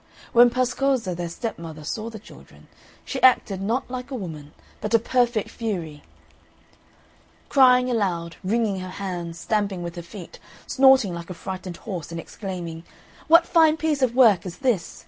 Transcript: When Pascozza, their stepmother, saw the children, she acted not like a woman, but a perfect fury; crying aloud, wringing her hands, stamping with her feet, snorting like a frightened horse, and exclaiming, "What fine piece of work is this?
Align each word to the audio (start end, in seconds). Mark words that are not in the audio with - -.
When 0.33 0.49
Pascozza, 0.49 1.13
their 1.13 1.29
stepmother, 1.29 1.83
saw 1.83 2.09
the 2.09 2.17
children, 2.17 2.67
she 3.05 3.21
acted 3.21 3.61
not 3.61 3.87
like 3.91 4.09
a 4.09 4.15
woman, 4.15 4.51
but 4.81 4.95
a 4.95 4.97
perfect 4.97 5.51
fury; 5.51 6.01
crying 7.49 7.87
aloud, 7.87 8.35
wringing 8.43 8.79
her 8.79 8.89
hands, 8.89 9.37
stamping 9.37 9.83
with 9.83 9.95
her 9.95 10.01
feet, 10.01 10.39
snorting 10.65 11.13
like 11.13 11.29
a 11.29 11.35
frightened 11.35 11.77
horse, 11.77 12.09
and 12.09 12.19
exclaiming, 12.19 12.83
"What 13.27 13.45
fine 13.45 13.77
piece 13.77 14.01
of 14.01 14.15
work 14.15 14.43
is 14.43 14.57
this? 14.57 14.99